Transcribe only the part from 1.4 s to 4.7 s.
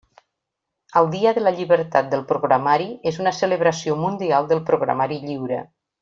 la Llibertat del Programari és una celebració mundial del